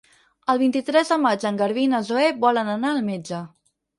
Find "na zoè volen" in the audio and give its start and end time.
1.93-2.73